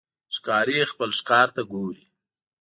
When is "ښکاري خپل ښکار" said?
0.35-1.47